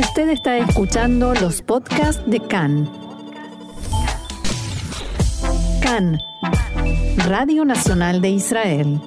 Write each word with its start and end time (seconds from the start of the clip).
Usted 0.00 0.30
está 0.30 0.56
escuchando 0.56 1.34
los 1.34 1.60
podcasts 1.60 2.22
de 2.26 2.40
CAN. 2.40 2.90
CAN, 5.82 6.18
Radio 7.18 7.66
Nacional 7.66 8.22
de 8.22 8.30
Israel. 8.30 8.98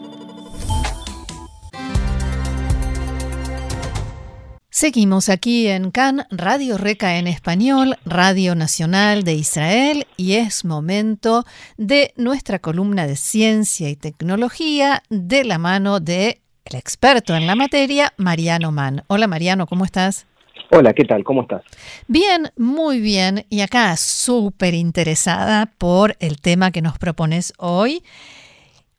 Seguimos 4.70 5.30
aquí 5.30 5.68
en 5.68 5.90
CAN, 5.90 6.28
Radio 6.30 6.78
Reca 6.78 7.18
en 7.18 7.26
español, 7.26 7.98
Radio 8.06 8.54
Nacional 8.54 9.24
de 9.24 9.34
Israel, 9.34 10.06
y 10.16 10.34
es 10.34 10.64
momento 10.64 11.44
de 11.76 12.14
nuestra 12.18 12.60
columna 12.60 13.08
de 13.08 13.16
ciencia 13.16 13.90
y 13.90 13.96
tecnología 13.96 15.02
de 15.10 15.44
la 15.44 15.58
mano 15.58 16.00
de 16.00 16.44
el 16.66 16.76
experto 16.76 17.36
en 17.36 17.48
la 17.48 17.56
materia, 17.56 18.14
Mariano 18.18 18.72
Mann. 18.72 19.04
Hola 19.08 19.26
Mariano, 19.26 19.66
¿cómo 19.66 19.86
estás? 19.86 20.28
Hola, 20.76 20.94
¿qué 20.94 21.04
tal? 21.04 21.24
¿Cómo 21.24 21.44
estás? 21.44 21.62
Bien, 22.08 22.50
muy 22.58 23.00
bien. 23.00 23.46
Y 23.52 23.62
acá 23.62 23.96
súper 23.96 24.74
interesada 24.74 25.68
por 25.78 26.16
el 26.20 26.42
tema 26.42 26.72
que 26.72 26.82
nos 26.82 26.98
propones 26.98 27.54
hoy, 27.60 28.02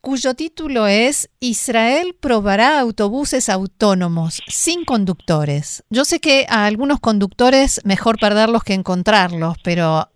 cuyo 0.01 0.35
título 0.35 0.87
es 0.87 1.31
Israel 1.41 2.15
probará 2.21 2.79
autobuses 2.79 3.49
autónomos 3.49 4.41
sin 4.47 4.85
conductores. 4.85 5.83
Yo 5.91 6.05
sé 6.05 6.21
que 6.21 6.47
a 6.49 6.67
algunos 6.67 7.01
conductores 7.01 7.81
mejor 7.85 8.21
perderlos 8.21 8.63
que 8.63 8.75
encontrarlos, 8.75 9.57
pero 9.65 10.11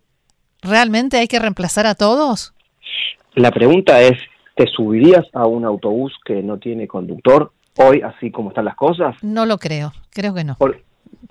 ¿realmente 0.61 1.17
hay 1.17 1.27
que 1.27 1.39
reemplazar 1.39 1.87
a 1.87 1.95
todos? 1.95 2.53
La 3.35 3.51
pregunta 3.51 4.01
es, 4.01 4.17
¿te 4.55 4.65
subirías 4.67 5.25
a 5.33 5.45
un 5.45 5.65
autobús 5.65 6.13
que 6.23 6.41
no 6.41 6.57
tiene 6.57 6.87
conductor 6.87 7.51
hoy, 7.75 7.99
así 8.01 8.31
como 8.31 8.51
están 8.51 8.63
las 8.63 8.77
cosas? 8.77 9.17
No 9.21 9.45
lo 9.45 9.57
creo, 9.57 9.91
creo 10.09 10.33
que 10.33 10.45
no. 10.45 10.55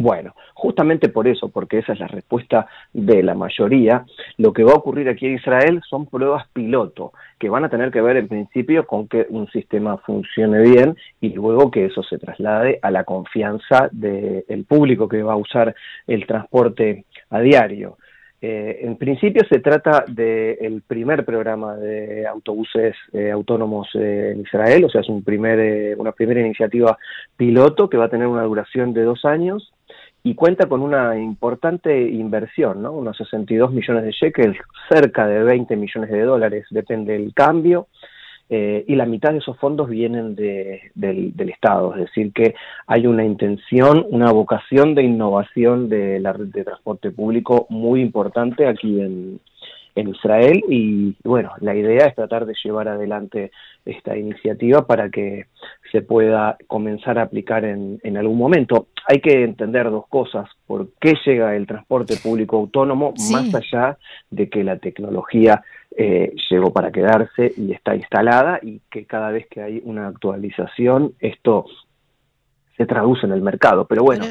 Bueno, 0.00 0.36
justamente 0.54 1.08
por 1.08 1.26
eso, 1.26 1.48
porque 1.48 1.78
esa 1.78 1.92
es 1.92 1.98
la 1.98 2.06
respuesta 2.06 2.68
de 2.92 3.20
la 3.24 3.34
mayoría, 3.34 4.04
lo 4.36 4.52
que 4.52 4.62
va 4.62 4.70
a 4.70 4.76
ocurrir 4.76 5.08
aquí 5.08 5.26
en 5.26 5.34
Israel 5.34 5.82
son 5.90 6.06
pruebas 6.06 6.46
piloto, 6.52 7.12
que 7.36 7.48
van 7.48 7.64
a 7.64 7.68
tener 7.68 7.90
que 7.90 8.00
ver 8.00 8.16
en 8.16 8.28
principio 8.28 8.86
con 8.86 9.08
que 9.08 9.26
un 9.28 9.48
sistema 9.48 9.96
funcione 9.98 10.60
bien 10.60 10.96
y 11.20 11.30
luego 11.30 11.72
que 11.72 11.86
eso 11.86 12.04
se 12.04 12.18
traslade 12.18 12.78
a 12.80 12.92
la 12.92 13.02
confianza 13.02 13.88
del 13.90 14.64
público 14.68 15.08
que 15.08 15.24
va 15.24 15.32
a 15.32 15.36
usar 15.36 15.74
el 16.06 16.26
transporte 16.28 17.04
a 17.30 17.40
diario. 17.40 17.98
Eh, 18.40 18.78
en 18.82 18.96
principio 18.98 19.42
se 19.50 19.58
trata 19.58 20.04
del 20.06 20.80
primer 20.86 21.24
programa 21.24 21.74
de 21.74 22.24
autobuses 22.24 22.94
eh, 23.12 23.32
autónomos 23.32 23.88
eh, 23.94 24.30
en 24.32 24.42
Israel, 24.42 24.84
o 24.84 24.88
sea, 24.88 25.00
es 25.00 25.08
un 25.08 25.24
primer, 25.24 25.98
una 25.98 26.12
primera 26.12 26.40
iniciativa 26.40 26.96
piloto 27.36 27.90
que 27.90 27.96
va 27.96 28.04
a 28.04 28.10
tener 28.10 28.28
una 28.28 28.44
duración 28.44 28.94
de 28.94 29.02
dos 29.02 29.24
años 29.24 29.72
y 30.22 30.34
cuenta 30.34 30.66
con 30.66 30.82
una 30.82 31.18
importante 31.18 32.00
inversión, 32.00 32.82
¿no? 32.82 32.92
unos 32.92 33.16
62 33.16 33.72
millones 33.72 34.04
de 34.04 34.12
shekels, 34.12 34.58
cerca 34.88 35.26
de 35.26 35.42
20 35.42 35.76
millones 35.76 36.10
de 36.10 36.22
dólares, 36.22 36.66
depende 36.70 37.12
del 37.12 37.32
cambio, 37.32 37.88
eh, 38.50 38.84
y 38.86 38.94
la 38.94 39.04
mitad 39.04 39.32
de 39.32 39.38
esos 39.38 39.58
fondos 39.58 39.90
vienen 39.90 40.34
del, 40.34 41.50
Estado, 41.50 41.94
es 41.94 42.00
decir, 42.06 42.32
que 42.32 42.54
hay 42.86 43.06
una 43.06 43.24
intención, 43.24 44.06
una 44.08 44.32
vocación 44.32 44.94
de 44.94 45.02
innovación 45.02 45.88
de 45.88 46.18
la 46.18 46.32
red 46.32 46.46
de 46.46 46.64
transporte 46.64 47.10
público 47.10 47.66
muy 47.68 48.00
importante 48.00 48.66
aquí 48.66 49.00
en, 49.00 49.40
en 49.98 50.08
Israel 50.08 50.62
y 50.68 51.16
bueno, 51.24 51.52
la 51.60 51.74
idea 51.74 52.06
es 52.06 52.14
tratar 52.14 52.46
de 52.46 52.54
llevar 52.62 52.88
adelante 52.88 53.50
esta 53.84 54.16
iniciativa 54.16 54.86
para 54.86 55.10
que 55.10 55.46
se 55.90 56.02
pueda 56.02 56.56
comenzar 56.66 57.18
a 57.18 57.22
aplicar 57.22 57.64
en, 57.64 57.98
en 58.02 58.16
algún 58.16 58.38
momento. 58.38 58.88
Hay 59.06 59.20
que 59.20 59.42
entender 59.42 59.90
dos 59.90 60.06
cosas, 60.08 60.48
por 60.66 60.88
qué 61.00 61.14
llega 61.24 61.56
el 61.56 61.66
transporte 61.66 62.16
público 62.16 62.56
autónomo 62.56 63.14
más 63.32 63.54
allá 63.54 63.98
de 64.30 64.48
que 64.48 64.62
la 64.62 64.76
tecnología 64.78 65.62
eh, 65.96 66.32
llegó 66.50 66.72
para 66.72 66.92
quedarse 66.92 67.52
y 67.56 67.72
está 67.72 67.96
instalada 67.96 68.60
y 68.62 68.80
que 68.90 69.04
cada 69.04 69.30
vez 69.30 69.46
que 69.48 69.62
hay 69.62 69.82
una 69.84 70.06
actualización 70.06 71.14
esto 71.18 71.66
se 72.78 72.86
traduce 72.86 73.26
en 73.26 73.32
el 73.32 73.42
mercado. 73.42 73.86
Pero 73.86 74.04
bueno. 74.04 74.24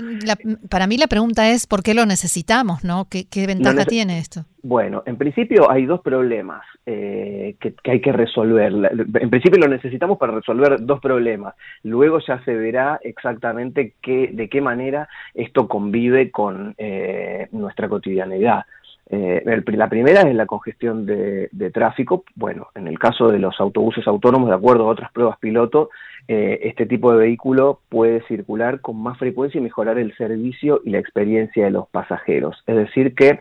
para 0.69 0.87
mí 0.87 0.97
la 0.97 1.07
pregunta 1.07 1.49
es 1.49 1.67
por 1.67 1.83
qué 1.83 1.93
lo 1.93 2.05
necesitamos, 2.05 2.83
¿no? 2.83 3.05
¿Qué, 3.09 3.27
ventaja 3.45 3.85
tiene 3.85 4.17
esto? 4.17 4.45
Bueno, 4.63 5.03
en 5.05 5.17
principio 5.17 5.69
hay 5.69 5.85
dos 5.85 6.01
problemas 6.01 6.63
eh, 6.85 7.55
que, 7.59 7.75
hay 7.83 8.01
que 8.01 8.11
resolver. 8.11 8.73
En 9.21 9.29
principio 9.29 9.59
lo 9.59 9.67
necesitamos 9.67 10.17
para 10.17 10.33
resolver 10.33 10.77
dos 10.79 10.99
problemas. 11.01 11.55
Luego 11.83 12.19
ya 12.25 12.43
se 12.45 12.55
verá 12.55 12.99
exactamente 13.03 13.93
qué, 14.01 14.29
de 14.33 14.49
qué 14.49 14.61
manera 14.61 15.09
esto 15.33 15.67
convive 15.67 16.31
con 16.31 16.73
eh, 16.77 17.47
nuestra 17.51 17.89
cotidianidad. 17.89 18.63
Eh, 19.09 19.43
la 19.67 19.89
primera 19.89 20.21
es 20.21 20.35
la 20.35 20.45
congestión 20.45 21.05
de, 21.05 21.49
tráfico. 21.73 22.23
Bueno, 22.35 22.67
en 22.75 22.87
el 22.87 22.99
caso 22.99 23.27
de 23.29 23.39
los 23.39 23.59
autobuses 23.59 24.07
autónomos, 24.07 24.49
de 24.49 24.55
acuerdo 24.55 24.83
a 24.83 24.91
otras 24.91 25.11
pruebas 25.11 25.37
piloto, 25.39 25.89
eh, 26.27 26.59
este 26.63 26.85
tipo 26.85 27.11
de 27.11 27.19
vehículo 27.19 27.79
puede 27.87 28.21
circular 28.27 28.81
con 28.81 29.01
más 29.01 29.17
frecuencia 29.17 29.59
y 29.59 29.63
mejorar 29.63 29.97
el 29.97 30.15
servicio 30.17 30.81
y 30.83 30.89
la 30.89 30.99
experiencia 30.99 31.65
de 31.65 31.71
los 31.71 31.87
pasajeros. 31.87 32.61
Es 32.67 32.75
decir, 32.75 33.15
que 33.15 33.39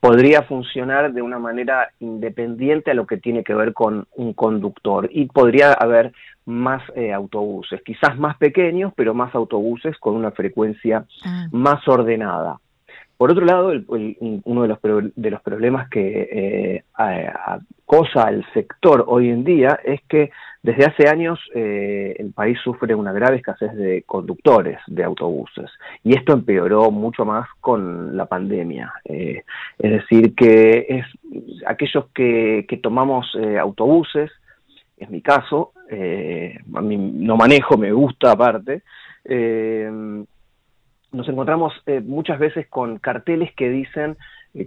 podría 0.00 0.42
funcionar 0.42 1.12
de 1.12 1.20
una 1.20 1.38
manera 1.38 1.90
independiente 2.00 2.90
a 2.90 2.94
lo 2.94 3.06
que 3.06 3.18
tiene 3.18 3.44
que 3.44 3.54
ver 3.54 3.74
con 3.74 4.06
un 4.16 4.32
conductor 4.32 5.08
y 5.12 5.26
podría 5.26 5.74
haber 5.74 6.12
más 6.46 6.82
eh, 6.96 7.12
autobuses, 7.12 7.82
quizás 7.82 8.18
más 8.18 8.36
pequeños, 8.38 8.92
pero 8.96 9.14
más 9.14 9.34
autobuses 9.34 9.96
con 9.98 10.16
una 10.16 10.30
frecuencia 10.30 11.04
ah. 11.24 11.46
más 11.52 11.86
ordenada. 11.86 12.58
Por 13.22 13.30
otro 13.30 13.44
lado, 13.44 13.70
uno 13.86 14.62
de 14.62 14.66
los, 14.66 14.78
de 15.14 15.30
los 15.30 15.40
problemas 15.42 15.88
que 15.90 16.28
eh, 16.32 16.82
acosa 16.98 18.24
al 18.24 18.44
sector 18.52 19.04
hoy 19.06 19.28
en 19.28 19.44
día 19.44 19.78
es 19.84 20.00
que 20.08 20.32
desde 20.60 20.86
hace 20.86 21.08
años 21.08 21.38
eh, 21.54 22.16
el 22.18 22.32
país 22.32 22.58
sufre 22.64 22.96
una 22.96 23.12
grave 23.12 23.36
escasez 23.36 23.76
de 23.76 24.02
conductores 24.02 24.80
de 24.88 25.04
autobuses 25.04 25.70
y 26.02 26.16
esto 26.16 26.32
empeoró 26.32 26.90
mucho 26.90 27.24
más 27.24 27.48
con 27.60 28.16
la 28.16 28.26
pandemia. 28.26 28.92
Eh, 29.04 29.44
es 29.78 29.90
decir, 29.92 30.34
que 30.34 30.86
es 30.88 31.06
aquellos 31.64 32.06
que, 32.12 32.66
tomamos 32.82 33.38
eh, 33.38 33.56
autobuses, 33.56 34.32
es 34.96 35.08
mi 35.08 35.22
caso, 35.22 35.70
a 35.88 36.80
mí 36.80 36.96
no 36.96 37.36
manejo, 37.36 37.76
me 37.76 37.92
gusta 37.92 38.32
aparte, 38.32 38.82
nos 41.12 41.28
encontramos 41.28 41.72
eh, 41.86 42.00
muchas 42.00 42.38
veces 42.38 42.66
con 42.68 42.98
carteles 42.98 43.52
que 43.54 43.68
dicen 43.68 44.16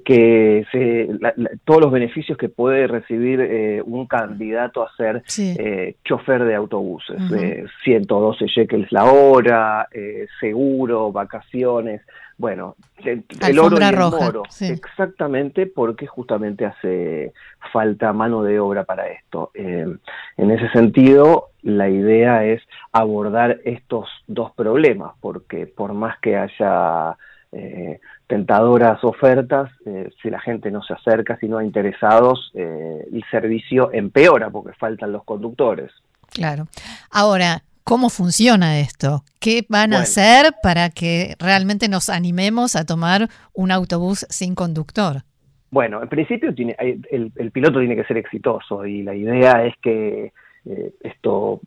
que 0.04 0.66
se, 0.72 1.10
todos 1.64 1.82
los 1.82 1.92
beneficios 1.92 2.38
que 2.38 2.50
puede 2.50 2.88
recibir 2.88 3.40
eh, 3.40 3.82
un 3.86 4.08
candidato 4.08 4.82
a 4.82 4.96
ser 4.96 5.24
eh, 5.38 5.96
chofer 6.04 6.44
de 6.44 6.56
autobuses, 6.56 7.18
112 7.84 8.48
shekels 8.48 8.92
la 8.92 9.06
hora, 9.06 9.88
seguro, 10.40 11.12
vacaciones, 11.12 12.02
bueno, 12.38 12.76
el, 13.04 13.24
oro 13.60 13.78
y 13.80 13.84
el 13.84 13.96
moro, 13.96 14.44
exactamente 14.60 15.68
porque 15.68 16.06
justamente 16.08 16.66
hace 16.66 17.32
falta 17.72 18.12
mano 18.12 18.44
de 18.44 18.60
obra 18.60 18.84
para 18.84 19.08
esto. 19.08 19.52
en 19.54 20.00
ese 20.38 20.70
sentido, 20.70 21.50
la 21.62 21.90
idea 21.90 22.46
es 22.46 22.62
abordar 22.92 23.60
estos 23.66 24.10
dos 24.28 24.52
problemas, 24.52 25.14
porque 25.22 25.66
por 25.66 25.94
más 25.94 26.20
que 26.20 26.36
haya 26.38 27.18
eh, 27.58 28.02
tentadoras 28.28 29.02
ofertas, 29.04 29.72
eh, 29.86 30.10
si 30.22 30.30
la 30.30 30.42
gente 30.42 30.72
no 30.72 30.84
se 30.84 30.94
acerca, 30.94 31.38
si 31.38 31.48
no 31.48 31.58
hay 31.58 31.68
interesados, 31.68 32.52
eh, 32.54 33.08
el 33.14 33.24
servicio 33.32 33.94
empeora 33.94 34.50
porque 34.50 34.74
faltan 34.74 35.14
los 35.14 35.24
conductores. 35.24 35.90
Claro. 36.34 36.68
Ahora, 37.10 37.64
¿cómo 37.86 38.10
funciona 38.10 38.80
esto? 38.80 39.24
¿Qué 39.40 39.66
van 39.70 39.94
a 39.94 40.00
hacer 40.00 40.54
para 40.62 40.90
que 40.90 41.36
realmente 41.40 41.88
nos 41.88 42.10
animemos 42.10 42.76
a 42.76 42.86
tomar 42.86 43.30
un 43.54 43.72
autobús 43.72 44.26
sin 44.30 44.54
conductor? 44.54 45.22
Bueno, 45.72 46.04
en 46.04 46.10
principio 46.10 46.54
tiene, 46.54 46.76
el, 46.78 47.32
el 47.36 47.52
piloto 47.52 47.80
tiene 47.80 47.96
que 47.96 48.04
ser 48.04 48.18
exitoso 48.18 48.86
y 48.86 49.02
la 49.02 49.16
idea 49.16 49.66
es 49.66 49.76
que 49.82 50.34
eh, 50.66 50.94
esto 51.02 51.60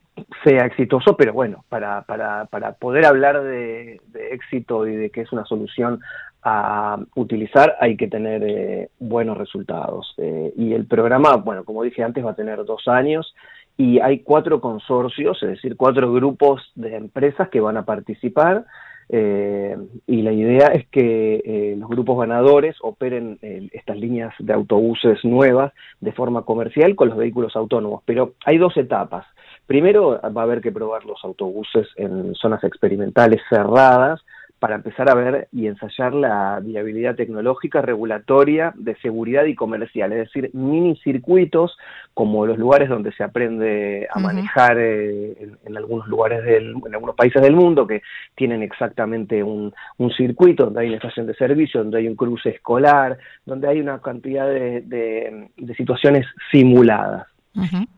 sea 0.45 0.67
exitoso, 0.67 1.17
pero 1.17 1.33
bueno, 1.33 1.65
para, 1.69 2.03
para, 2.03 2.47
para 2.47 2.73
poder 2.73 3.07
hablar 3.07 3.43
de, 3.43 4.01
éxito 4.31 4.87
y 4.87 4.97
de 4.97 5.11
que 5.11 5.23
es 5.23 5.33
una 5.33 5.45
solución 5.45 6.01
a 6.43 6.99
utilizar 7.15 7.77
hay 7.81 7.97
que 7.97 8.09
tener 8.09 8.43
eh, 8.45 8.89
buenos 8.99 9.37
resultados. 9.37 10.15
Eh, 10.19 10.53
y 10.57 10.73
el 10.73 10.87
programa, 10.87 11.37
bueno, 11.37 11.65
como 11.65 11.83
dije 11.83 12.03
antes, 12.03 12.25
va 12.25 12.33
a 12.33 12.37
tener 12.37 12.65
dos 12.65 12.89
años 12.89 13.35
y 13.77 14.01
hay 14.01 14.21
cuatro 14.21 14.61
consorcios, 14.61 15.43
es 15.43 15.51
decir, 15.51 15.77
cuatro 15.77 16.13
grupos 16.13 16.63
de 16.75 16.97
empresas 16.97 17.49
que 17.49 17.61
van 17.61 17.77
a 17.77 17.85
participar. 17.85 18.65
Eh, 19.11 19.77
y 20.07 20.23
la 20.23 20.33
idea 20.33 20.67
es 20.69 20.87
que 20.89 21.41
eh, 21.45 21.77
los 21.79 21.89
grupos 21.89 22.19
ganadores 22.19 22.77
operen 22.83 23.39
eh, 23.41 23.69
estas 23.73 23.97
líneas 23.97 24.35
de 24.39 24.53
autobuses 24.53 25.25
nuevas 25.25 25.73
de 26.01 26.13
forma 26.13 26.43
comercial 26.43 26.95
con 26.95 27.09
los 27.09 27.19
vehículos 27.19 27.57
autónomos. 27.57 28.03
Pero 28.05 28.35
hay 28.45 28.59
dos 28.59 28.77
etapas. 28.77 29.27
Primero 29.67 30.21
va 30.21 30.41
a 30.41 30.45
haber 30.45 30.61
que 30.61 30.73
probar 30.73 31.05
los 31.05 31.23
autobuses 31.25 31.89
en 31.97 32.35
zonas 32.35 32.65
experimentales 32.65 33.41
cerradas 33.49 34.21
para 34.59 34.75
empezar 34.75 35.09
a 35.09 35.15
ver 35.15 35.49
y 35.53 35.67
ensayar 35.67 36.15
la 36.15 36.61
viabilidad 36.61 37.15
tecnológica, 37.15 37.81
regulatoria, 37.81 38.73
de 38.77 38.97
seguridad 38.97 39.45
y 39.45 39.55
comercial, 39.55 40.13
es 40.13 40.19
decir, 40.19 40.51
mini 40.53 40.97
circuitos 40.97 41.77
como 42.13 42.45
los 42.47 42.59
lugares 42.59 42.89
donde 42.89 43.13
se 43.13 43.23
aprende 43.23 44.09
a 44.11 44.19
manejar 44.19 44.77
eh, 44.79 45.53
en, 45.65 45.77
algunos 45.77 46.09
lugares 46.09 46.45
del, 46.45 46.75
en 46.85 46.95
algunos 46.95 47.15
países 47.15 47.41
del 47.41 47.55
mundo 47.55 47.87
que 47.87 48.03
tienen 48.35 48.63
exactamente 48.63 49.43
un, 49.43 49.73
circuito 50.17 50.65
donde 50.65 50.81
hay 50.81 50.89
una 50.89 50.97
estación 50.97 51.27
de 51.27 51.35
servicio, 51.35 51.81
donde 51.81 51.99
hay 51.99 52.09
un 52.09 52.17
cruce 52.17 52.49
escolar, 52.49 53.19
donde 53.45 53.69
hay 53.69 53.81
una 53.81 54.01
cantidad 54.01 54.47
de, 54.49 55.49
situaciones 55.77 56.27
simuladas. 56.51 57.27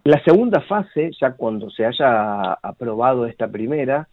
La 0.04 0.22
segunda 0.24 0.60
fase, 0.62 1.10
ya 1.20 1.32
cuando 1.32 1.70
se 1.70 1.84
haya 1.84 2.52
aprobado 2.54 3.26
esta 3.26 3.48
primera, 3.48 4.08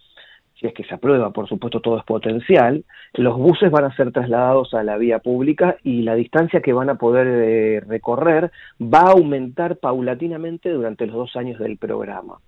si 0.59 0.67
es 0.67 0.73
que 0.73 0.83
se 0.83 0.95
aprueba, 0.95 1.31
por 1.31 1.47
supuesto 1.47 1.79
todo 1.81 1.99
es 1.99 2.03
potencial, 2.03 2.83
los 3.13 3.37
buses 3.37 3.69
van 3.69 3.85
a 3.85 3.95
ser 3.95 4.11
trasladados 4.11 4.73
a 4.73 4.83
la 4.83 4.97
vía 4.97 5.19
pública 5.19 5.77
y 5.83 6.01
la 6.01 6.15
distancia 6.15 6.61
que 6.61 6.73
van 6.73 6.89
a 6.89 6.95
poder 6.95 7.27
eh, 7.27 7.79
recorrer 7.81 8.51
va 8.81 9.01
a 9.01 9.11
aumentar 9.11 9.77
paulatinamente 9.77 10.69
durante 10.69 11.05
los 11.05 11.15
dos 11.15 11.35
años 11.35 11.59
del 11.59 11.77
programa. 11.77 12.39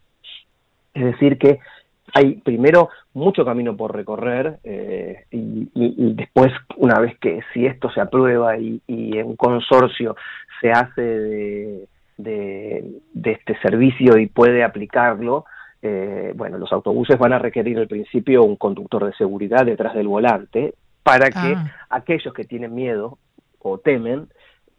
Es 0.93 1.05
decir, 1.05 1.37
que 1.37 1.59
hay 2.15 2.35
primero 2.35 2.89
mucho 3.13 3.45
camino 3.45 3.77
por 3.77 3.95
recorrer 3.95 4.57
eh, 4.63 5.25
y, 5.29 5.69
después, 6.13 6.51
una 6.77 6.99
vez 6.99 7.17
que 7.19 7.41
si 7.53 7.67
esto 7.67 7.91
se 7.91 8.01
aprueba 8.01 8.57
y, 8.57 8.81
y 8.87 9.21
un 9.21 9.35
consorcio 9.35 10.15
se 10.59 10.71
hace 10.71 11.87
de, 12.17 12.83
de 13.13 13.31
este 13.31 13.55
servicio 13.59 14.17
y 14.17 14.25
puede 14.25 14.63
aplicarlo, 14.63 15.45
eh, 15.81 16.33
bueno, 16.35 16.57
los 16.57 16.71
autobuses 16.73 17.17
van 17.17 17.33
a 17.33 17.39
requerir 17.39 17.77
al 17.77 17.87
principio 17.87 18.43
un 18.43 18.57
conductor 18.57 19.05
de 19.05 19.13
seguridad 19.13 19.65
detrás 19.65 19.93
del 19.93 20.07
volante 20.07 20.73
para 21.03 21.29
que 21.29 21.53
ah. 21.55 21.71
aquellos 21.89 22.33
que 22.33 22.43
tienen 22.43 22.75
miedo 22.75 23.17
o 23.59 23.77
temen 23.77 24.27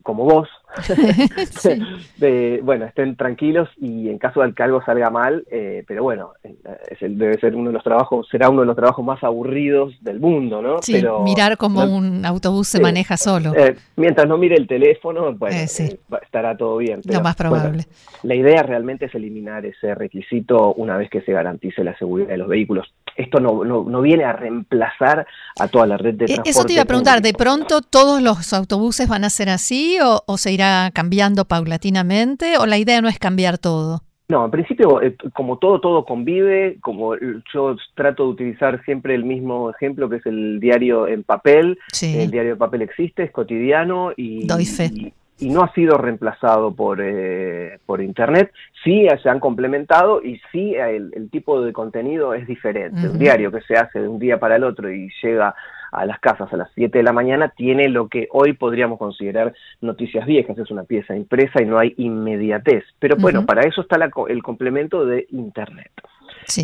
como 0.03 0.25
vos, 0.25 0.49
bueno, 2.63 2.87
estén 2.87 3.17
tranquilos 3.17 3.69
y 3.77 4.09
en 4.09 4.19
caso 4.19 4.41
de 4.41 4.53
que 4.53 4.63
algo 4.63 4.83
salga 4.85 5.11
mal, 5.11 5.45
eh, 5.51 5.85
pero 5.87 6.03
bueno, 6.03 6.33
es 6.43 7.03
el, 7.03 7.19
debe 7.19 7.39
ser 7.41 7.55
uno 7.55 7.71
de 7.71 7.75
los 7.75 7.85
trabajos, 7.85 8.29
será 8.31 8.49
uno 8.49 8.61
de 8.61 8.67
los 8.67 8.77
trabajos 8.77 9.05
más 9.05 9.23
aburridos 9.23 9.95
del 10.01 10.21
mundo, 10.21 10.63
¿no? 10.63 10.83
Sí, 10.83 11.03
mirar 11.25 11.57
cómo 11.57 11.85
un 11.85 12.25
autobús 12.25 12.69
se 12.69 12.81
maneja 12.81 13.17
solo. 13.17 13.55
Eh, 13.55 13.77
mientras 13.97 14.27
no 14.27 14.39
mire 14.39 14.57
el 14.57 14.67
teléfono, 14.67 15.33
bueno, 15.35 15.57
eh, 15.57 15.99
estará 16.23 16.57
todo 16.57 16.77
bien. 16.79 17.01
Lo 17.05 17.21
más 17.21 17.37
probable. 17.37 17.85
la 18.23 18.35
idea 18.35 18.63
realmente 18.63 19.07
es 19.07 19.15
eliminar 19.15 19.67
ese 19.67 19.95
requisito 19.95 20.75
una 20.75 20.97
vez 20.97 21.11
que 21.11 21.23
se 21.23 21.33
garantice 21.33 21.85
la 21.85 21.97
seguridad 21.99 22.29
de 22.29 22.37
los 22.37 22.49
vehículos 22.49 22.93
esto 23.17 23.41
no, 23.41 23.65
no, 23.65 24.01
viene 24.01 24.25
a 24.25 24.33
reemplazar 24.33 25.27
a 25.59 25.69
toda 25.69 25.87
la 25.87 25.97
red 25.97 26.15
de 26.15 26.27
transporte. 26.27 26.51
Eso 26.51 26.65
te 26.65 26.73
iba 26.73 26.83
a 26.83 26.87
preguntar, 26.87 27.21
¿de 27.21 27.33
pronto 27.35 27.81
todos 27.83 28.23
los 28.23 28.53
autobuses 28.53 29.09
van 29.09 29.25
a 29.25 29.31
ser 29.31 29.49
así 29.51 29.90
o, 30.03 30.37
se 30.37 30.53
irá 30.53 30.91
cambiando 30.93 31.45
paulatinamente 31.45 32.59
o 32.59 32.67
la 32.67 32.79
idea 32.79 33.01
no 33.01 33.09
es 33.09 33.19
cambiar 33.19 33.59
todo? 33.59 34.03
No, 34.29 34.45
en 34.45 34.51
principio, 34.53 35.03
eh, 35.03 35.17
como 35.35 35.59
todo, 35.59 35.81
todo 35.81 36.05
convive, 36.05 36.79
como 36.83 37.17
yo 37.53 37.77
trato 37.97 38.25
de 38.25 38.29
utilizar 38.31 38.83
siempre 38.85 39.17
el 39.17 39.25
mismo 39.25 39.71
ejemplo 39.71 40.09
que 40.09 40.17
es 40.17 40.27
el 40.27 40.61
diario 40.61 41.09
en 41.09 41.25
papel, 41.25 41.79
el 42.01 42.31
diario 42.31 42.53
en 42.53 42.59
papel 42.59 42.83
existe, 42.83 43.25
es 43.25 43.33
cotidiano 43.33 44.13
y, 44.17 44.47
Doy 44.47 44.67
fe. 44.67 45.13
y 45.41 45.49
no 45.49 45.65
ha 45.65 45.73
sido 45.73 45.99
reemplazado 45.99 46.73
por, 46.73 47.01
eh, 47.03 47.81
por 47.87 48.01
Internet, 48.01 48.53
sí 48.85 49.09
se 49.21 49.29
han 49.29 49.41
complementado 49.41 50.23
y 50.23 50.41
sí 50.53 50.75
el, 50.75 51.29
tipo 51.31 51.61
de 51.63 51.73
contenido 51.73 52.33
es 52.33 52.47
diferente. 52.47 53.09
Un 53.09 53.19
diario 53.19 53.51
que 53.51 53.63
se 53.63 53.75
hace 53.75 54.01
de 54.01 54.09
un 54.09 54.21
día 54.21 54.39
para 54.39 54.57
el 54.57 54.65
otro 54.65 54.93
y 54.93 55.09
llega 55.23 55.55
a 55.93 56.07
las 56.07 56.21
casas 56.21 56.53
a 56.53 56.57
las 56.57 56.71
7 56.75 56.99
de 56.99 57.05
la 57.05 57.13
mañana 57.13 57.53
tiene 57.57 57.89
lo 57.89 58.09
que 58.09 58.29
hoy 58.31 58.53
podríamos 58.53 58.99
considerar 58.99 59.55
noticias 59.81 60.27
viejas, 60.27 60.59
es 60.59 60.71
una 60.71 60.85
pieza 60.85 61.17
impresa 61.17 61.63
y 61.63 61.67
no 61.67 61.79
hay 61.79 61.95
inmediatez. 61.97 62.85
Pero 62.99 63.17
bueno, 63.17 63.47
para 63.47 63.63
eso 63.63 63.83
está 63.83 63.97
el 64.29 64.43
complemento 64.43 65.05
de 65.05 65.27
Internet. 65.31 65.93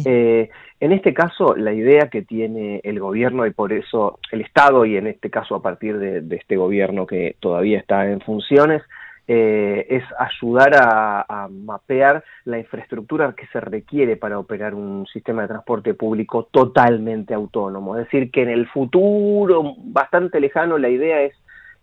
Eh, 0.05 0.51
en 0.81 0.93
este 0.93 1.15
caso, 1.15 1.57
la 1.57 1.73
idea 1.73 2.09
que 2.11 2.23
tiene 2.23 2.81
el 2.85 3.01
gobierno 3.01 3.47
y 3.47 3.51
por 3.51 3.73
eso 3.73 4.19
el 4.31 4.41
Estado, 4.43 4.85
y 4.85 4.97
en 4.97 5.07
este 5.07 5.31
caso 5.31 5.55
a 5.55 5.63
partir 5.63 5.99
de, 5.99 6.37
este 6.37 6.57
gobierno 6.57 7.07
que 7.07 7.37
todavía 7.41 7.79
está 7.79 8.11
en 8.11 8.21
funciones, 8.21 8.83
eh, 9.29 9.87
es 9.89 10.05
ayudar 10.19 10.73
a, 10.75 11.49
mapear 11.51 12.25
la 12.45 12.59
infraestructura 12.59 13.35
que 13.35 13.47
se 13.49 13.61
requiere 13.61 14.17
para 14.17 14.39
operar 14.39 14.75
un 14.75 15.07
sistema 15.07 15.43
de 15.43 15.49
transporte 15.49 15.95
público 15.95 16.49
totalmente 16.51 17.35
autónomo. 17.35 17.97
Es 17.97 18.05
decir, 18.05 18.31
que 18.31 18.43
en 18.43 18.51
el 18.51 18.67
futuro 18.69 19.75
bastante 19.79 20.41
lejano 20.41 20.79
la 20.79 20.89
idea 20.89 21.23
es 21.23 21.35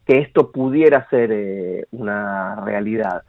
que 0.06 0.20
esto 0.20 0.52
pudiera 0.52 1.08
ser 1.10 1.32
eh, 1.32 1.86
una 1.92 2.64
realidad 2.64 3.24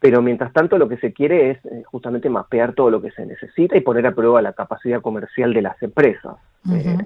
pero 0.00 0.22
mientras 0.22 0.52
tanto 0.52 0.78
lo 0.78 0.88
que 0.88 0.98
se 0.98 1.12
quiere 1.12 1.50
es 1.50 1.64
eh, 1.66 1.82
justamente 1.84 2.30
mapear 2.30 2.72
todo 2.74 2.90
lo 2.90 3.02
que 3.02 3.10
se 3.10 3.26
necesita 3.26 3.76
y 3.76 3.80
poner 3.80 4.06
a 4.06 4.14
prueba 4.14 4.40
la 4.42 4.52
capacidad 4.52 5.00
comercial 5.00 5.52
de 5.52 5.62
las 5.62 5.82
empresas. 5.82 6.36
Eh, 6.72 6.98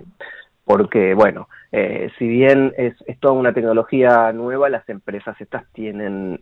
porque, 0.64 1.14
bueno, 1.14 1.48
eh, 1.72 2.10
si 2.18 2.26
bien 2.26 2.72
es, 2.76 2.94
toda 3.20 3.34
una 3.34 3.52
tecnología 3.52 4.32
nueva, 4.32 4.68
las 4.68 4.88
empresas 4.88 5.40
estas 5.40 5.64
tienen 5.72 6.40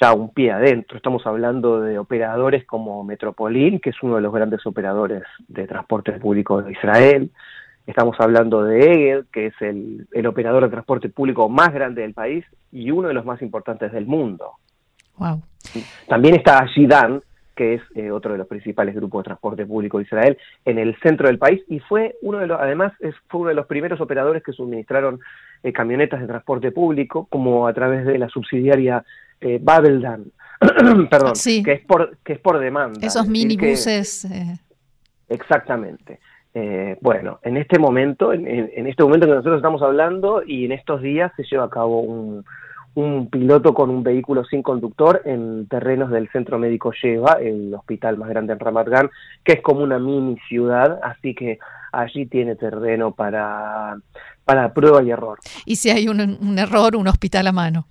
ya 0.00 0.12
un 0.12 0.32
pie 0.32 0.52
adentro. 0.52 0.96
Estamos 0.96 1.26
hablando 1.26 1.80
de 1.80 1.98
operadores 1.98 2.64
como 2.64 3.04
Metropolín, 3.04 3.78
que 3.80 3.90
es 3.90 4.02
uno 4.02 4.16
de 4.16 4.22
los 4.22 4.32
grandes 4.32 4.66
operadores 4.66 5.22
de 5.48 5.66
transporte 5.66 6.12
público 6.12 6.62
de 6.62 6.72
Israel. 6.72 7.30
Estamos 7.86 8.16
hablando 8.18 8.64
de 8.64 8.78
Egel, 8.78 9.26
que 9.30 9.46
es 9.46 9.54
el, 9.60 10.06
el 10.12 10.26
operador 10.26 10.64
de 10.64 10.70
transporte 10.70 11.10
público 11.10 11.48
más 11.48 11.72
grande 11.72 12.02
del 12.02 12.14
país 12.14 12.44
y 12.72 12.90
uno 12.90 13.08
de 13.08 13.14
los 13.14 13.24
más 13.24 13.42
importantes 13.42 13.92
del 13.92 14.06
mundo. 14.06 14.52
También 16.08 16.34
está 16.34 16.58
Ashidan, 16.58 17.20
que 17.54 17.74
es 17.74 17.82
eh, 17.94 18.10
otro 18.10 18.32
de 18.32 18.38
los 18.38 18.46
principales 18.46 18.94
grupos 18.94 19.22
de 19.22 19.28
transporte 19.28 19.66
público 19.66 19.98
de 19.98 20.04
Israel, 20.04 20.38
en 20.64 20.78
el 20.78 20.96
centro 21.00 21.28
del 21.28 21.38
país 21.38 21.62
y 21.68 21.80
fue 21.80 22.16
uno 22.22 22.38
de 22.38 22.46
los, 22.46 22.60
además, 22.60 22.92
es, 23.00 23.14
fue 23.28 23.42
uno 23.42 23.48
de 23.50 23.54
los 23.54 23.66
primeros 23.66 24.00
operadores 24.00 24.42
que 24.42 24.52
suministraron 24.52 25.20
eh, 25.62 25.72
camionetas 25.72 26.20
de 26.20 26.26
transporte 26.26 26.72
público, 26.72 27.26
como 27.30 27.66
a 27.66 27.72
través 27.72 28.04
de 28.04 28.18
la 28.18 28.28
subsidiaria 28.28 29.04
eh, 29.40 29.58
Babeldan, 29.62 30.24
perdón, 31.10 31.34
que 31.42 31.72
es 31.72 31.80
por 31.82 32.16
que 32.18 32.34
es 32.34 32.38
por 32.38 32.58
demanda. 32.58 33.06
Esos 33.06 33.26
minibuses. 33.28 34.26
Exactamente. 35.28 36.20
bueno, 37.00 37.40
en 37.42 37.56
este 37.56 37.78
momento, 37.78 38.32
en 38.32 38.86
este 38.86 39.02
momento 39.02 39.26
que 39.26 39.32
nosotros 39.32 39.56
estamos 39.56 39.82
hablando 39.82 40.42
y 40.46 40.66
en 40.66 40.72
estos 40.72 41.02
días 41.02 41.32
se 41.36 41.42
lleva 41.44 41.64
a 41.64 41.70
cabo 41.70 42.00
un, 42.00 42.44
un 42.94 43.28
piloto 43.28 43.74
con 43.74 43.90
un 43.90 44.02
vehículo 44.02 44.44
sin 44.44 44.62
conductor 44.62 45.22
en 45.24 45.66
terrenos 45.68 46.10
del 46.10 46.28
Centro 46.30 46.58
Médico 46.58 46.92
Lleva, 47.02 47.38
el 47.40 47.74
hospital 47.74 48.16
más 48.16 48.28
grande 48.28 48.52
en 48.52 48.60
Ramat 48.60 48.88
Gan, 48.88 49.10
que 49.42 49.54
es 49.54 49.62
como 49.62 49.80
una 49.80 49.98
mini 49.98 50.38
ciudad, 50.48 51.00
así 51.02 51.34
que 51.34 51.58
allí 51.92 52.26
tiene 52.26 52.56
terreno 52.56 53.12
para, 53.12 53.96
para 54.44 54.72
prueba 54.72 55.02
y 55.02 55.10
error. 55.10 55.38
¿Y 55.64 55.76
si 55.76 55.90
hay 55.90 56.08
un, 56.08 56.58
error, 56.58 56.96
un 56.96 57.08
hospital 57.08 57.48
a 57.48 57.52
mano? 57.52 57.88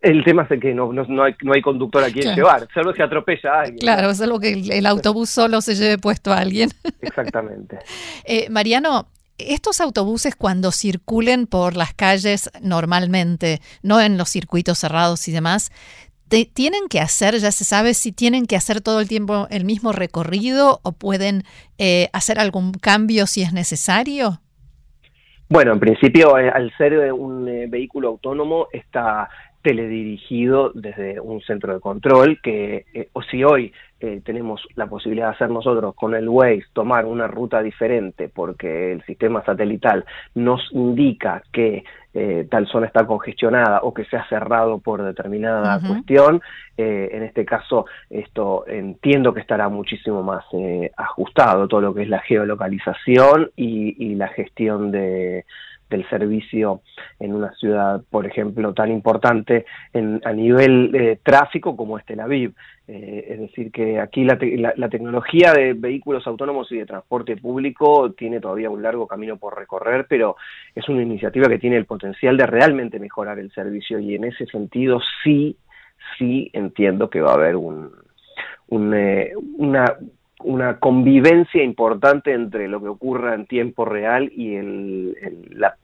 El 0.00 0.22
tema 0.22 0.46
es 0.50 0.60
que 0.60 0.74
no, 0.74 0.92
no, 0.92 1.22
hay, 1.22 1.34
no 1.42 1.54
hay 1.54 1.62
conductor 1.62 2.04
a 2.04 2.10
quien 2.10 2.34
llevar, 2.34 2.68
solo 2.74 2.92
se 2.92 3.02
atropella 3.02 3.50
a 3.50 3.60
alguien. 3.60 3.78
Claro, 3.78 4.10
es 4.10 4.20
algo 4.20 4.38
que 4.38 4.52
el, 4.52 4.84
autobús 4.84 5.30
solo 5.30 5.62
se 5.62 5.74
lleve 5.74 5.96
puesto 5.96 6.30
a 6.30 6.38
alguien. 6.38 6.68
Exactamente. 7.00 7.78
eh, 8.24 8.48
Mariano, 8.50 9.06
estos 9.38 9.80
autobuses 9.80 10.36
cuando 10.36 10.70
circulen 10.70 11.46
por 11.46 11.76
las 11.76 11.94
calles 11.94 12.50
normalmente, 12.62 13.60
no 13.82 14.00
en 14.00 14.18
los 14.18 14.28
circuitos 14.30 14.78
cerrados 14.78 15.26
y 15.28 15.32
demás, 15.32 15.70
¿tienen 16.52 16.88
que 16.88 17.00
hacer, 17.00 17.36
ya 17.38 17.52
se 17.52 17.64
sabe 17.64 17.94
si 17.94 18.12
tienen 18.12 18.46
que 18.46 18.56
hacer 18.56 18.80
todo 18.80 19.00
el 19.00 19.08
tiempo 19.08 19.46
el 19.50 19.64
mismo 19.64 19.92
recorrido 19.92 20.80
o 20.82 20.92
pueden 20.92 21.42
eh, 21.78 22.08
hacer 22.12 22.38
algún 22.38 22.72
cambio 22.72 23.26
si 23.26 23.42
es 23.42 23.52
necesario? 23.52 24.40
Bueno, 25.48 25.72
en 25.72 25.80
principio, 25.80 26.38
eh, 26.38 26.48
al 26.48 26.74
ser 26.76 27.12
un 27.12 27.48
eh, 27.48 27.66
vehículo 27.68 28.08
autónomo, 28.08 28.68
está 28.72 29.28
teledirigido 29.62 30.72
desde 30.74 31.20
un 31.20 31.40
centro 31.42 31.74
de 31.74 31.80
control 31.80 32.40
que, 32.42 33.08
o 33.12 33.22
si 33.22 33.44
hoy 33.44 33.72
eh, 34.06 34.20
tenemos 34.22 34.60
la 34.74 34.86
posibilidad 34.86 35.28
de 35.28 35.34
hacer 35.36 35.48
nosotros 35.48 35.94
con 35.94 36.14
el 36.14 36.28
Waze 36.28 36.66
tomar 36.74 37.06
una 37.06 37.26
ruta 37.26 37.62
diferente 37.62 38.28
porque 38.28 38.92
el 38.92 39.02
sistema 39.06 39.42
satelital 39.46 40.04
nos 40.34 40.60
indica 40.72 41.42
que 41.50 41.84
eh, 42.12 42.46
tal 42.50 42.66
zona 42.66 42.86
está 42.86 43.06
congestionada 43.06 43.80
o 43.82 43.94
que 43.94 44.04
se 44.04 44.18
ha 44.18 44.28
cerrado 44.28 44.78
por 44.78 45.02
determinada 45.02 45.80
cuestión, 45.80 46.42
eh, 46.76 47.12
en 47.12 47.22
este 47.22 47.46
caso 47.46 47.86
esto 48.10 48.66
entiendo 48.66 49.32
que 49.32 49.40
estará 49.40 49.70
muchísimo 49.70 50.22
más 50.22 50.44
ajustado 50.98 51.66
todo 51.66 51.80
lo 51.80 51.94
que 51.94 52.02
es 52.02 52.08
la 52.10 52.20
geolocalización 52.20 53.52
y, 53.56 54.16
la 54.16 54.28
gestión 54.28 54.90
de, 54.90 55.46
del 55.90 56.08
servicio 56.08 56.82
en 57.18 57.34
una 57.34 57.52
ciudad, 57.54 58.02
por 58.10 58.26
ejemplo, 58.26 58.72
tan 58.74 58.90
importante 58.90 59.64
en, 59.92 60.20
a 60.24 60.32
nivel 60.32 60.94
eh, 60.94 61.18
tráfico 61.22 61.76
como 61.76 61.98
es 61.98 62.04
Tel 62.04 62.20
Aviv. 62.20 62.54
Eh, 62.86 63.28
es 63.30 63.40
decir, 63.40 63.72
que 63.72 63.98
aquí 63.98 64.24
la, 64.24 64.38
tecnología 64.90 65.54
de 65.54 65.72
vehículos 65.72 66.26
autónomos 66.26 66.70
y 66.70 66.76
de 66.76 66.84
transporte 66.84 67.36
público 67.36 68.12
tiene 68.12 68.40
todavía 68.40 68.68
un 68.68 68.82
largo 68.82 69.06
camino 69.06 69.38
por 69.38 69.56
recorrer, 69.56 70.06
pero 70.06 70.36
es 70.74 70.86
una 70.90 71.02
iniciativa 71.02 71.48
que 71.48 71.58
tiene 71.58 71.76
el 71.76 71.86
potencial 71.86 72.36
de 72.36 72.46
realmente 72.46 72.98
mejorar 72.98 73.38
el 73.38 73.50
servicio 73.52 73.98
y 73.98 74.14
en 74.14 74.24
ese 74.24 74.44
sentido 74.46 75.00
sí, 75.22 75.56
sí 76.18 76.50
entiendo 76.52 77.08
que 77.08 77.22
va 77.22 77.30
a 77.30 77.34
haber 77.34 77.56
un, 77.56 77.90
eh, 78.94 79.32
una, 79.56 79.96
una 80.44 80.78
convivencia 80.78 81.62
importante 81.62 82.32
entre 82.32 82.68
lo 82.68 82.80
que 82.80 82.88
ocurra 82.88 83.34
en 83.34 83.46
tiempo 83.46 83.86
real 83.86 84.30
y 84.34 84.56
el, 84.56 85.16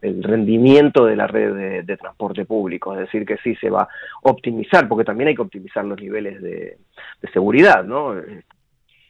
el, 0.02 0.22
rendimiento 0.22 1.06
de 1.06 1.16
la 1.16 1.26
red 1.26 1.82
de, 1.82 1.96
transporte 1.96 2.44
público. 2.44 2.92
Es 2.92 3.00
decir, 3.00 3.24
que 3.24 3.38
sí 3.38 3.54
se 3.56 3.70
va 3.70 3.82
a 3.82 3.88
optimizar, 4.22 4.86
porque 4.86 5.04
también 5.04 5.28
hay 5.28 5.34
que 5.34 5.42
optimizar 5.42 5.84
los 5.84 5.98
niveles 5.98 6.42
de, 6.42 6.76
seguridad, 7.32 7.84
¿no? 7.84 8.14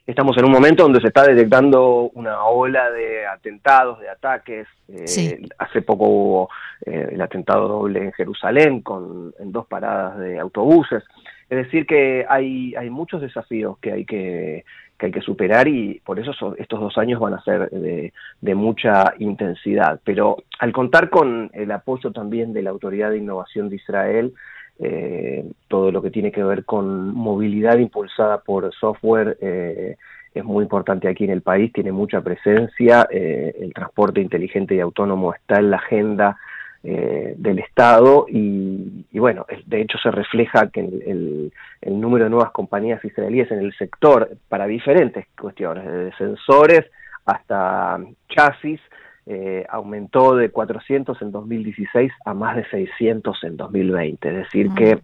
Estamos 0.07 0.37
en 0.39 0.45
un 0.45 0.53
momento 0.53 0.85
donde 0.85 1.01
se 1.01 1.09
está 1.09 1.25
detectando 1.25 2.11
una 2.15 2.45
ola 2.45 2.91
de 2.91 3.27
atentados, 3.27 4.01
de 4.01 4.09
ataques. 4.09 4.67
Eh, 4.89 5.41
hace 5.59 5.83
poco 5.83 6.07
hubo 6.07 6.51
eh, 6.87 7.11
el 7.13 7.21
atentado 7.21 7.69
doble 7.69 8.05
en 8.05 8.13
Jerusalén 8.13 8.83
con 8.83 9.35
en 9.39 9.53
dos 9.53 9.67
paradas 9.67 10.19
de 10.19 10.39
autobuses. 10.39 11.03
Es 11.49 11.65
decir, 11.65 11.87
que 11.87 12.25
hay, 12.29 12.75
hay 12.77 12.91
muchos 12.91 13.21
desafíos 13.21 13.79
que 13.79 13.93
hay 13.93 14.05
que, 14.05 14.65
que 15.01 15.07
hay 15.07 15.13
que 15.13 15.23
superar 15.23 15.67
y 15.67 16.01
por 16.05 16.21
eso 16.21 16.55
estos 16.59 16.81
dos 16.81 16.99
años 16.99 17.19
van 17.19 17.35
a 17.35 17.43
ser 17.43 17.71
de, 17.71 18.13
de, 18.41 18.55
mucha 18.55 19.15
intensidad. 19.19 19.99
Pero 20.05 20.37
al 20.59 20.73
contar 20.73 21.09
con 21.09 21.51
el 21.55 21.73
apoyo 21.73 22.13
también 22.13 22.53
de 22.53 22.63
la 22.63 22.71
Autoridad 22.71 23.11
de 23.11 23.19
Innovación 23.19 23.71
de 23.71 23.77
Israel, 23.77 24.35
eh, 24.79 25.45
todo 25.69 25.91
lo 25.91 26.01
que 26.03 26.11
tiene 26.11 26.31
que 26.31 26.45
ver 26.45 26.65
con 26.65 27.15
movilidad 27.15 27.79
impulsada 27.79 28.39
por 28.39 28.73
software 28.75 29.37
eh, 29.41 29.97
es 30.35 30.45
muy 30.45 30.63
importante 30.63 31.09
aquí 31.09 31.25
en 31.25 31.31
el 31.31 31.43
país, 31.43 31.73
tiene 31.73 31.93
mucha 31.93 32.21
presencia, 32.21 33.09
eh, 33.11 33.55
el 33.61 33.75
transporte 33.75 34.21
inteligente 34.21 34.75
y 34.75 34.81
autónomo 34.81 35.35
está 35.35 35.59
en 35.59 35.71
la 35.71 35.77
agenda 35.79 36.37
eh, 36.83 37.35
del 37.37 37.59
Estado 37.59 38.25
y, 38.29 39.05
bueno, 39.13 39.45
de 39.67 39.83
hecho 39.83 39.99
se 39.99 40.11
refleja 40.11 40.71
que 40.71 40.81
el, 40.81 41.53
el, 41.83 42.01
número 42.01 42.25
de 42.25 42.31
nuevas 42.31 42.53
compañías 42.53 43.05
israelíes 43.05 43.51
en 43.51 43.59
el 43.59 43.75
sector 43.77 44.31
para 44.49 44.67
diferentes 44.67 45.27
cuestiones, 45.39 45.85
desde 45.85 46.17
sensores 46.17 46.87
hasta 47.27 47.99
chasis, 48.31 48.81
eh, 49.27 49.67
aumentó 49.69 50.35
de 50.35 50.51
400 50.51 51.21
en 51.21 51.31
2016 51.33 52.11
a 52.25 52.33
más 52.33 52.57
de 52.57 52.65
600 52.71 53.45
en 53.45 53.57
2020, 53.59 54.29
es 54.29 54.35
decir 54.37 54.71
que 54.75 54.99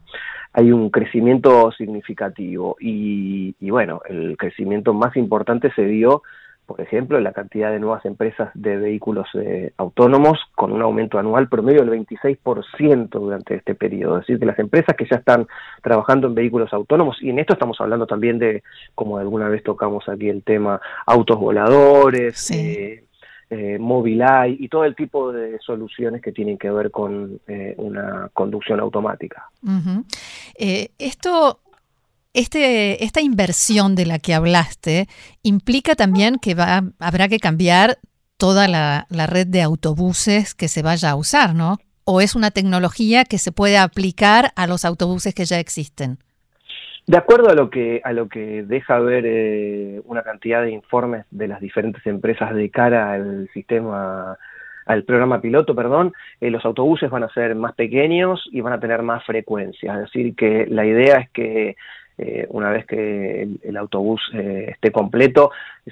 hay 0.54 0.72
un 0.72 0.88
crecimiento 0.88 1.70
significativo 1.72 2.76
y, 2.80 3.54
y 3.60 3.70
bueno, 3.70 4.00
el 4.08 4.38
crecimiento 4.38 4.94
más 4.94 5.14
importante 5.16 5.70
se 5.72 5.84
dio 5.84 6.22
por 6.66 6.80
ejemplo, 6.80 7.20
la 7.20 7.32
cantidad 7.32 7.70
de 7.70 7.78
nuevas 7.78 8.04
empresas 8.04 8.50
de 8.54 8.76
vehículos 8.76 9.28
eh, 9.34 9.72
autónomos 9.76 10.38
con 10.54 10.72
un 10.72 10.82
aumento 10.82 11.18
anual 11.18 11.48
promedio 11.48 11.84
del 11.84 12.06
26% 12.06 13.08
durante 13.08 13.54
este 13.54 13.76
periodo. 13.76 14.16
Es 14.16 14.26
decir, 14.26 14.40
que 14.40 14.46
las 14.46 14.58
empresas 14.58 14.96
que 14.96 15.06
ya 15.08 15.16
están 15.16 15.46
trabajando 15.82 16.26
en 16.26 16.34
vehículos 16.34 16.72
autónomos, 16.72 17.18
y 17.22 17.30
en 17.30 17.38
esto 17.38 17.52
estamos 17.52 17.80
hablando 17.80 18.06
también 18.06 18.38
de, 18.38 18.64
como 18.96 19.18
alguna 19.18 19.48
vez 19.48 19.62
tocamos 19.62 20.08
aquí 20.08 20.28
el 20.28 20.42
tema, 20.42 20.80
autos 21.06 21.38
voladores, 21.38 22.50
eh, 22.50 23.04
eh, 23.48 23.78
Mobileye 23.78 24.56
y 24.58 24.68
todo 24.68 24.84
el 24.84 24.96
tipo 24.96 25.30
de 25.30 25.60
soluciones 25.60 26.20
que 26.20 26.32
tienen 26.32 26.58
que 26.58 26.70
ver 26.70 26.90
con 26.90 27.40
una 27.76 28.28
conducción 28.32 28.80
automática. 28.80 29.48
esto 30.56 31.60
este, 32.36 33.02
esta 33.02 33.22
inversión 33.22 33.94
de 33.94 34.04
la 34.04 34.18
que 34.18 34.34
hablaste 34.34 35.06
implica 35.42 35.94
también 35.94 36.36
que 36.36 36.54
va, 36.54 36.82
habrá 37.00 37.28
que 37.28 37.38
cambiar 37.38 37.96
toda 38.36 38.68
la, 38.68 39.06
red 39.26 39.46
de 39.46 39.62
autobuses 39.62 40.54
que 40.54 40.68
se 40.68 40.82
vaya 40.82 41.10
a 41.10 41.16
usar, 41.16 41.54
¿no? 41.54 41.78
¿O 42.04 42.20
es 42.20 42.36
una 42.36 42.50
tecnología 42.50 43.24
que 43.24 43.38
se 43.38 43.52
puede 43.52 43.78
aplicar 43.78 44.50
a 44.54 44.66
los 44.66 44.84
autobuses 44.84 45.34
que 45.34 45.46
ya 45.46 45.58
existen? 45.58 46.18
De 47.06 47.16
acuerdo 47.16 47.48
a 47.48 47.54
lo 47.54 47.70
que 47.70 48.02
a 48.04 48.12
lo 48.12 48.28
que 48.28 48.64
deja 48.64 48.98
ver 48.98 49.24
eh, 49.26 50.02
una 50.04 50.22
cantidad 50.22 50.60
de 50.60 50.72
informes 50.72 51.24
de 51.30 51.48
las 51.48 51.60
diferentes 51.60 52.04
empresas 52.06 52.54
de 52.54 52.68
cara 52.68 53.12
al 53.12 53.48
sistema 53.54 54.36
al 54.84 55.04
programa 55.04 55.40
piloto, 55.40 55.74
perdón, 55.74 56.12
eh, 56.40 56.50
los 56.50 56.64
autobuses 56.64 57.10
van 57.10 57.24
a 57.24 57.32
ser 57.32 57.54
más 57.54 57.74
pequeños 57.74 58.46
y 58.52 58.60
van 58.60 58.74
a 58.74 58.80
tener 58.80 59.02
más 59.02 59.24
frecuencia. 59.24 59.94
Es 59.94 60.00
decir, 60.00 60.34
que 60.36 60.66
la 60.68 60.84
idea 60.84 61.16
es 61.18 61.30
que 61.30 61.76
eh, 62.18 62.46
una 62.48 62.70
vez 62.70 62.86
que 62.86 63.42
el, 63.62 63.76
autobús 63.76 64.22
eh, 64.32 64.68
esté 64.70 64.90
completo, 64.90 65.50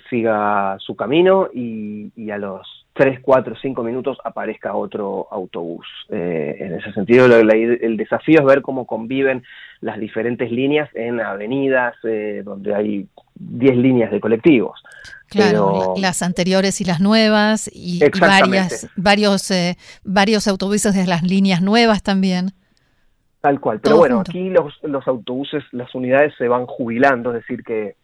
siga 0.09 0.77
su 0.81 0.97
camino 0.97 1.49
y, 1.53 2.31
a 2.31 2.39
los 2.39 2.87
3, 2.95 3.21
4, 3.21 3.57
5 3.61 3.83
minutos 3.83 4.17
aparezca 4.25 4.75
otro 4.75 5.29
autobús. 5.31 5.87
Eh, 6.09 6.57
en 6.61 6.75
ese 6.77 6.93
sentido, 6.93 7.27
el 7.27 7.97
desafío 7.99 8.41
es 8.41 8.47
ver 8.47 8.63
cómo 8.63 8.87
conviven 8.87 9.43
las 9.83 9.99
diferentes 9.99 10.51
líneas 10.51 10.89
en 10.95 11.21
avenidas 11.21 11.95
donde 12.43 12.75
hay 12.75 13.07
10 13.35 13.77
líneas 13.77 14.11
de 14.11 14.21
colectivos. 14.21 14.83
Claro, 15.29 15.95
las 15.99 16.23
anteriores 16.23 16.81
y 16.81 16.85
las 16.85 17.01
nuevas 17.01 17.71
y, 17.71 18.01
varias, 18.19 18.89
varios, 18.97 19.53
varios 20.05 20.49
autobuses 20.49 20.95
de 20.95 21.07
las 21.07 21.23
líneas 21.23 21.61
nuevas 21.61 22.03
también. 22.03 22.55
Tal 23.45 23.61
cual. 23.61 23.79
Pero 23.83 23.99
bueno, 23.99 24.21
aquí 24.21 24.49
los, 24.49 24.73
los 24.85 25.07
autobuses, 25.07 25.63
las 25.73 25.95
unidades 25.95 26.33
se 26.39 26.49
van 26.49 26.65
jubilando, 26.65 27.29
es 27.29 27.43
decir, 27.43 27.63
que 27.63 27.95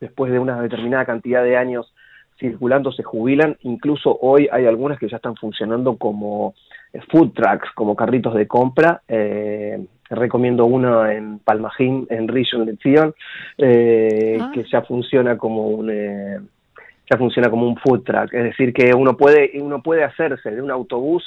después 0.00 0.32
de 0.32 0.38
una 0.38 0.58
determinada 0.62 1.04
cantidad 1.04 1.44
de 1.44 1.58
años 1.58 1.92
circulando 2.38 2.90
se 2.92 3.02
jubilan. 3.02 3.58
Incluso 3.60 4.16
hoy 4.18 4.48
hay 4.50 4.64
algunas 4.64 4.98
que 4.98 5.10
ya 5.10 5.16
están 5.16 5.36
funcionando 5.36 5.98
como 5.98 6.54
eh, 6.94 7.00
food 7.12 7.32
trucks, 7.34 7.68
como 7.74 7.94
carritos 7.94 8.32
de 8.32 8.48
compra. 8.48 9.02
Eh, 9.06 9.84
recomiendo 10.08 10.64
uno 10.64 11.06
en 11.06 11.40
Palmajín, 11.40 12.06
en 12.08 12.26
Rishon 12.26 12.64
LeZion, 12.64 13.14
eh, 13.58 14.38
ah. 14.40 14.50
que 14.54 14.64
ya 14.64 14.80
funciona 14.80 15.36
como 15.36 15.68
un 15.68 15.90
eh, 15.90 16.38
ya 17.10 17.18
funciona 17.18 17.50
como 17.50 17.68
un 17.68 17.76
food 17.76 18.02
truck, 18.02 18.32
es 18.32 18.44
decir 18.44 18.72
que 18.72 18.94
uno 18.94 19.14
puede 19.14 19.60
uno 19.60 19.82
puede 19.82 20.04
hacerse 20.04 20.50
de 20.50 20.62
un 20.62 20.70
autobús 20.72 21.22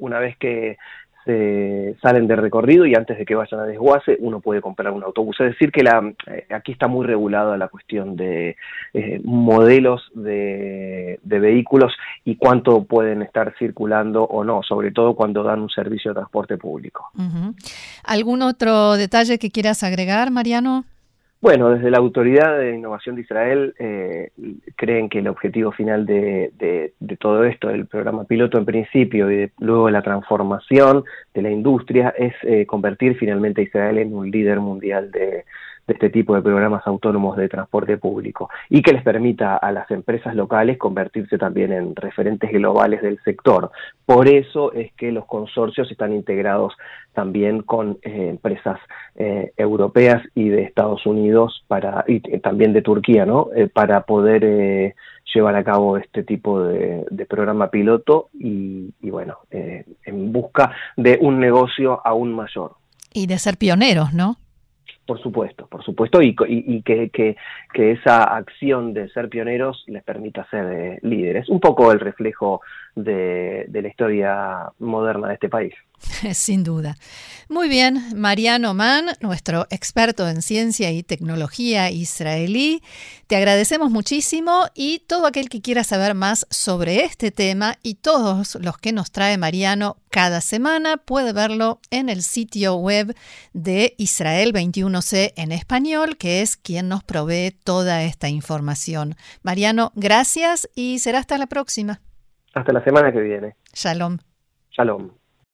una 0.00 0.18
vez 0.18 0.36
que 0.38 0.76
salen 1.24 2.26
de 2.26 2.36
recorrido 2.36 2.86
y 2.86 2.94
antes 2.94 3.18
de 3.18 3.26
que 3.26 3.34
vayan 3.34 3.60
a 3.60 3.64
desguace 3.64 4.16
uno 4.20 4.40
puede 4.40 4.60
comprar 4.60 4.92
un 4.92 5.02
autobús. 5.02 5.36
Es 5.40 5.48
decir, 5.48 5.70
que 5.70 5.82
la, 5.82 6.12
eh, 6.26 6.46
aquí 6.50 6.72
está 6.72 6.88
muy 6.88 7.06
regulada 7.06 7.56
la 7.56 7.68
cuestión 7.68 8.16
de 8.16 8.56
eh, 8.94 9.20
modelos 9.24 10.10
de, 10.14 11.18
vehículos 11.22 11.92
y 12.24 12.36
cuánto 12.36 12.84
pueden 12.84 13.22
estar 13.22 13.54
circulando 13.58 14.24
o 14.24 14.42
no, 14.42 14.62
sobre 14.62 14.90
todo 14.90 15.14
cuando 15.14 15.42
dan 15.42 15.60
un 15.60 15.70
servicio 15.70 16.10
de 16.10 16.16
transporte 16.16 16.56
público. 16.56 17.10
¿Algún 18.04 18.42
otro 18.42 18.96
detalle 18.96 19.38
que 19.38 19.50
quieras 19.50 19.82
agregar, 19.84 20.30
Mariano? 20.30 20.84
Bueno, 21.40 21.70
desde 21.70 21.90
la 21.90 21.98
Autoridad 21.98 22.58
de 22.58 22.74
Innovación 22.74 23.14
de 23.14 23.22
Israel 23.22 23.74
eh, 23.78 24.30
creen 24.74 25.08
que 25.08 25.20
el 25.20 25.28
objetivo 25.28 25.70
final 25.70 26.04
de, 26.04 26.92
todo 27.20 27.44
esto, 27.44 27.68
del 27.68 27.86
programa 27.86 28.24
piloto 28.24 28.58
en 28.58 28.64
principio 28.64 29.30
y 29.30 29.48
luego 29.60 29.88
la 29.88 30.02
transformación 30.02 31.04
de 31.34 31.42
la 31.42 31.50
industria, 31.50 32.12
es 32.18 32.34
eh, 32.42 32.66
convertir 32.66 33.16
finalmente 33.16 33.60
a 33.60 33.64
Israel 33.64 33.98
en 33.98 34.14
un 34.14 34.28
líder 34.30 34.58
mundial 34.58 35.12
de, 35.12 35.44
de 35.88 35.94
este 35.94 36.10
tipo 36.10 36.34
de 36.34 36.42
programas 36.42 36.86
autónomos 36.86 37.36
de 37.36 37.48
transporte 37.48 37.96
público 37.96 38.50
y 38.68 38.82
que 38.82 38.92
les 38.92 39.02
permita 39.02 39.56
a 39.56 39.72
las 39.72 39.90
empresas 39.90 40.36
locales 40.36 40.76
convertirse 40.76 41.38
también 41.38 41.72
en 41.72 41.96
referentes 41.96 42.52
globales 42.52 43.00
del 43.02 43.18
sector. 43.24 43.72
Por 44.04 44.28
eso 44.28 44.72
es 44.72 44.92
que 44.92 45.10
los 45.10 45.24
consorcios 45.24 45.90
están 45.90 46.12
integrados 46.12 46.74
también 47.14 47.62
con 47.62 47.98
eh, 48.02 48.28
empresas 48.28 48.78
eh, 49.16 49.52
europeas 49.56 50.22
y 50.34 50.50
de 50.50 50.62
Estados 50.62 51.06
Unidos 51.06 51.64
para 51.66 52.04
y 52.06 52.20
también 52.40 52.74
de 52.74 52.82
Turquía, 52.82 53.24
¿no? 53.24 53.48
Eh, 53.56 53.68
para 53.68 54.02
poder 54.02 54.94
llevar 55.34 55.56
a 55.56 55.64
cabo 55.64 55.96
este 55.96 56.22
tipo 56.22 56.62
de, 56.62 57.26
programa 57.28 57.70
piloto 57.70 58.28
y, 58.32 58.92
y 59.00 59.10
bueno, 59.10 59.38
en 59.50 60.32
busca 60.32 60.72
de 60.96 61.18
un 61.20 61.40
negocio 61.40 62.00
aún 62.04 62.32
mayor. 62.34 62.76
Y 63.12 63.26
de 63.26 63.38
ser 63.38 63.56
pioneros, 63.56 64.14
¿no? 64.14 64.36
Por 65.08 65.22
supuesto, 65.22 65.66
por 65.68 65.82
supuesto, 65.82 66.20
y, 66.20 66.36
y, 66.46 66.82
que, 66.82 67.08
que, 67.08 67.34
que, 67.72 67.92
esa 67.92 68.24
acción 68.24 68.92
de 68.92 69.08
ser 69.08 69.30
pioneros 69.30 69.82
les 69.86 70.04
permita 70.04 70.46
ser 70.50 70.66
eh, 70.70 70.98
líderes. 71.00 71.48
Un 71.48 71.60
poco 71.60 71.90
el 71.92 71.98
reflejo 71.98 72.60
de, 73.04 73.68
la 73.72 73.88
historia 73.88 74.72
moderna 74.78 75.28
de 75.28 75.34
este 75.34 75.48
país. 75.48 75.74
Sin 76.32 76.64
duda. 76.64 76.96
Muy 77.48 77.68
bien, 77.68 78.02
Mariano 78.14 78.74
Mann, 78.74 79.06
nuestro 79.20 79.66
experto 79.70 80.28
en 80.28 80.42
ciencia 80.42 80.90
y 80.90 81.02
tecnología 81.02 81.90
israelí, 81.90 82.82
te 83.26 83.36
agradecemos 83.36 83.90
muchísimo 83.90 84.66
y 84.74 85.00
todo 85.00 85.26
aquel 85.26 85.48
que 85.48 85.62
quiera 85.62 85.82
saber 85.82 86.14
más 86.14 86.46
sobre 86.50 87.04
este 87.04 87.30
tema 87.30 87.78
y 87.82 87.94
todos 87.94 88.56
los 88.56 88.78
que 88.78 88.92
nos 88.92 89.10
trae 89.10 89.38
Mariano 89.38 89.96
cada 90.10 90.40
semana 90.40 90.98
puede 90.98 91.32
verlo 91.32 91.80
en 91.90 92.08
el 92.08 92.22
sitio 92.22 92.76
web 92.76 93.14
de 93.52 93.94
Israel 93.98 94.52
21C 94.52 95.32
en 95.36 95.52
español, 95.52 96.16
que 96.16 96.42
es 96.42 96.56
quien 96.56 96.88
nos 96.88 97.02
provee 97.02 97.50
toda 97.64 98.02
esta 98.02 98.28
información. 98.28 99.16
Mariano, 99.42 99.92
gracias 99.94 100.68
y 100.74 100.98
será 100.98 101.18
hasta 101.18 101.38
la 101.38 101.46
próxima. 101.46 102.00
Hasta 102.58 102.72
la 102.72 102.82
semana 102.82 103.12
que 103.12 103.20
viene. 103.20 103.54
Shalom. 103.72 104.18
Shalom. 104.70 105.10